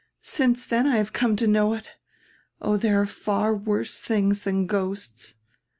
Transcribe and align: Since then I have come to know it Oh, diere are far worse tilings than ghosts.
Since 0.23 0.65
then 0.65 0.87
I 0.87 0.97
have 0.97 1.13
come 1.13 1.35
to 1.35 1.45
know 1.45 1.73
it 1.73 1.91
Oh, 2.59 2.75
diere 2.75 3.01
are 3.03 3.05
far 3.05 3.55
worse 3.55 4.01
tilings 4.01 4.41
than 4.41 4.65
ghosts. 4.65 5.35